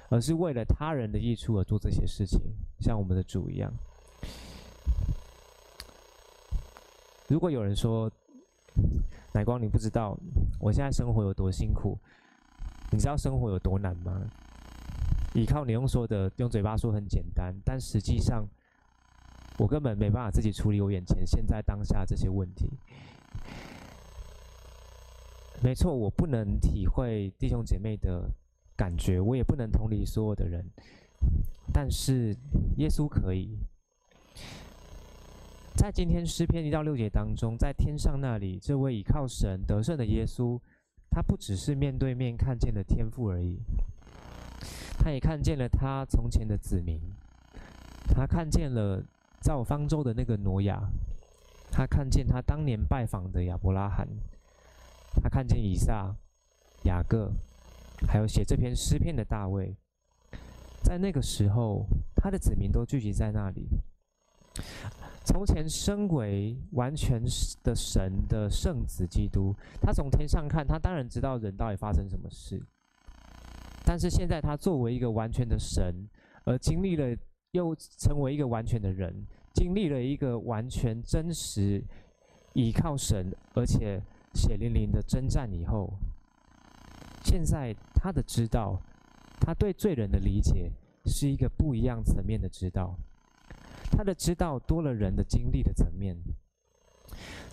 [0.09, 2.39] 而是为了他人的益处而做这些事情，
[2.79, 3.69] 像我们的主一样。
[7.31, 8.11] 如果有人说，
[9.33, 10.19] 奶光，你不知道
[10.59, 11.97] 我现在生活有多辛苦，
[12.91, 14.21] 你知道生活有多难吗？
[15.33, 18.45] 依靠你用说的，用嘴巴说很简单，但实际上。
[19.57, 22.67] 我根本没办法自己处理我眼前现在当下这些问题。
[25.61, 28.27] 没错，我不能体会弟兄姐妹的
[28.75, 30.65] 感觉，我也不能同理所有的人。
[31.71, 32.35] 但是
[32.77, 33.55] 耶稣可以。
[35.75, 40.59] 在今天诗篇一到六节当中，在天上那里，这位倚靠神得胜的耶稣，
[41.09, 43.57] 他不只是面对面看见了天父而已，
[44.99, 46.99] 他也看见了他从前的子民，
[48.13, 49.03] 他看见了。
[49.41, 50.79] 造方舟的那个挪亚，
[51.71, 54.07] 他看见他当年拜访的亚伯拉罕，
[55.15, 56.15] 他看见以撒、
[56.83, 57.31] 雅各，
[58.07, 59.75] 还有写这篇诗篇的大卫，
[60.83, 63.67] 在那个时候，他的子民都聚集在那里。
[65.23, 67.21] 从前身为完全
[67.63, 72.61] 的神的圣子基督，他从天上看，他当然知道人到底发生什么事。
[73.85, 76.09] 但是现在他作为一个完全的神，
[76.43, 77.15] 而经历了
[77.51, 81.83] 又成为一个完全的人，经历了一个完全真实
[82.53, 84.01] 倚靠神，而且
[84.33, 85.93] 血淋淋的征战以后，
[87.23, 88.81] 现在他的知道，
[89.39, 90.71] 他对罪人的理解
[91.05, 92.95] 是一个不一样层面的知道。
[93.91, 96.17] 他的知道多了人的经历的层面，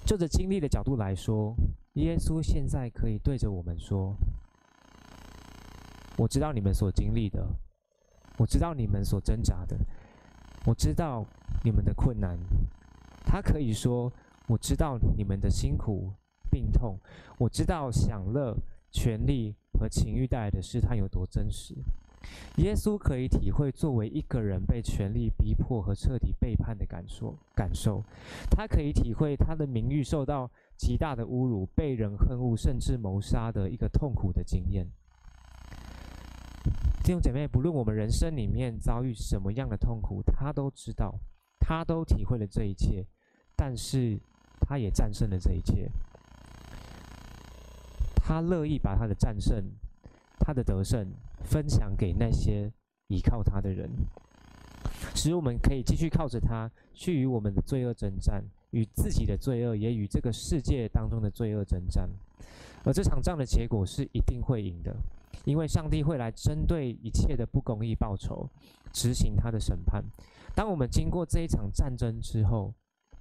[0.07, 1.55] 就着经历的角度来说，
[1.95, 4.14] 耶稣现在可以对着我们说
[6.16, 7.47] ：“我知道你们所经历的，
[8.39, 9.76] 我知道你们所挣扎的，
[10.64, 11.26] 我知道
[11.64, 12.39] 你们的困难。”
[13.26, 14.11] 他可以说
[14.49, 16.14] ：“我知道你们的辛苦、
[16.51, 16.99] 病痛，
[17.36, 18.57] 我知道享乐、
[18.91, 21.74] 权力和情欲带来的试探有多真实。”
[22.57, 28.03] 耶稣可以体会作为一个人被权力逼迫和彻底背叛的感受，感受。
[28.51, 34.87] 他可以体会他的名誉受到极大的侮辱，被人恨恶，甚至谋杀的一个痛苦的经验。
[37.05, 41.14] 弟兄姐妹，不论我们人生里面遭遇什么样的痛苦，他都知道，
[41.61, 43.07] 他都体会了这一切，
[43.57, 44.21] 但是
[44.61, 45.89] 他也战胜了这一切。
[48.16, 49.64] 他乐意把他的战胜，
[50.41, 51.11] 他的得胜。
[51.45, 52.70] 分享给那些
[53.09, 53.91] 依靠他的人，
[55.14, 62.09] 使我们可以继续靠着他去与我们的罪恶征战，与自己的罪恶，也与这个世界当中的罪恶征战。
[62.84, 64.95] 而这场仗的结果是一定会赢的，
[65.45, 68.49] 因为上帝会来针对一切的不公义报仇，
[68.93, 70.05] 执行他的审判。
[70.55, 72.72] 当我们经过这一场战争之后，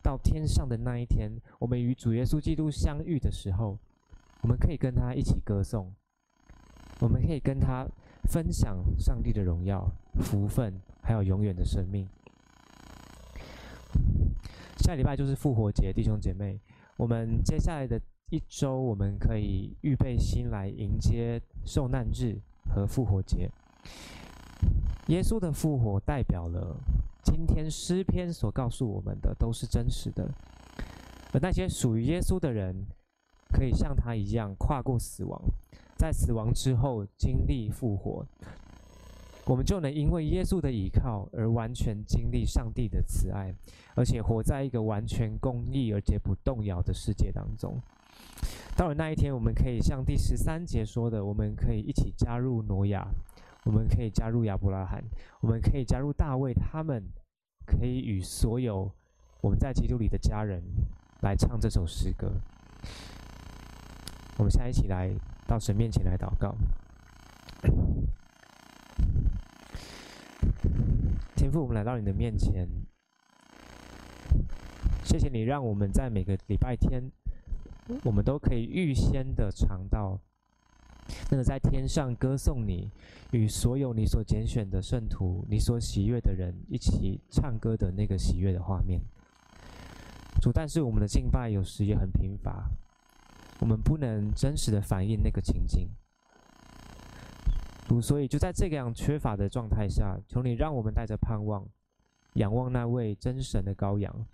[0.03, 3.78] 到天上的那一天，我们与主耶稣基督相遇的时候，
[4.41, 5.93] 我们可以跟他一起歌颂，
[6.99, 7.88] 我们可以跟他。
[8.28, 12.07] 分享上帝的荣耀、福分，还有永远的生命。
[14.80, 16.59] 下礼拜就是复活节，弟兄姐妹，
[16.97, 17.99] 我们接下来的
[18.30, 22.38] 一周，我们可以预备心来迎接受难日
[22.69, 23.49] 和复活节。
[25.07, 26.75] 耶稣的复活代表了
[27.23, 30.30] 今天诗篇所告诉我们的都是真实的，
[31.32, 32.86] 而那些属于耶稣的人，
[33.53, 35.41] 可以像他一样跨过死亡。
[35.98, 38.26] 在死亡之后经历复活，
[39.45, 43.52] 我们就能因为耶稣的依靠而完全经历上帝的慈爱，
[43.95, 47.82] 而且活在一个完全公义而且不动摇的世界当中。
[48.76, 53.08] 到了那一天，我们可以像第十三节说的，我们可以一起加入挪亚，
[53.66, 55.04] 我们可以加入亚伯拉罕，
[55.41, 57.04] 我们可以加入大卫，他们
[57.66, 58.91] 可以与所有
[59.41, 60.62] 我们在基督里的家人
[61.22, 62.34] 来唱这首诗歌。
[64.38, 65.12] 我们现在一起来。
[65.48, 66.54] 到神面前来祷告，
[71.36, 72.68] 天父，我们来到你的面前，
[75.06, 77.10] 谢谢你让我们在每个礼拜天，
[78.04, 80.20] 我们都可以预先的尝到
[81.32, 82.91] 那个在天上歌颂你，
[83.32, 89.02] 与所有你所拣选的圣徒、你所喜悦的人一起唱歌的那个喜悦的画面。
[90.41, 92.70] 主，但是我们的敬拜有时也很贫乏。
[93.60, 95.89] 我们不能真实的反映那个情景，
[98.01, 101.68] 所以就在这个样缺乏的状态下，求你让我们带着盼望，
[102.34, 104.26] 仰望那位真神的羔羊，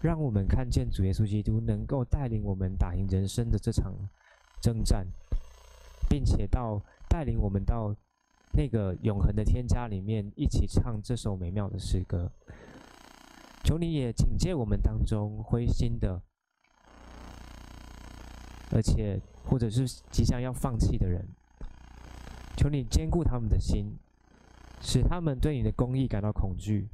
[0.00, 3.92] 让我们看见主耶稣基督能够带领我们打赢人生的这场
[4.60, 5.06] 征战，
[6.08, 7.94] 并且到带领我们到
[8.54, 12.32] 那个永恒的天家里面，一起唱这首美妙的诗歌。
[13.64, 16.22] 求你也警戒我们当中灰心的。
[18.72, 21.28] 而且，或者是即将要放弃的人，
[22.56, 23.98] 求你坚固他们的心，
[24.80, 26.88] 使他们对你的公义感到恐惧，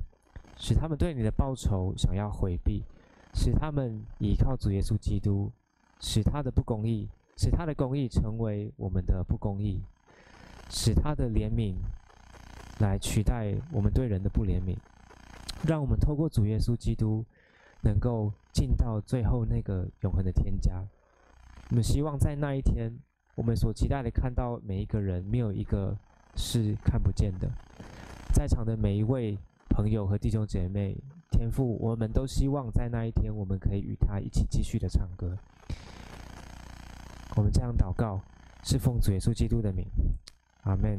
[0.57, 2.83] 使他们对你的报酬想要回避，
[3.33, 5.53] 使他们依靠主耶稣基督，
[6.01, 9.81] 使他的不公义，使他的公义成为我们的不公义，
[10.69, 11.77] 使他的怜悯
[12.81, 14.77] 来取代我们对人的不怜悯，
[15.65, 17.25] 让我们透过主耶稣基督，
[17.83, 20.85] 能够进到最后那个永恒的天家。
[21.71, 22.91] 我们希望在那一天，
[23.35, 25.95] 我们所期待的看到每一个人，没有一个
[26.35, 27.51] 是看不见的。
[28.33, 29.37] 在场的每一位
[29.69, 30.97] 朋友和弟兄姐妹，
[31.31, 35.37] 天父，我们都希望在那一天，我们可以与他一起继续的唱歌。
[37.37, 38.21] 我们这样祷告，
[38.65, 39.85] 是奉主耶稣基督的名，
[40.63, 40.99] 阿门。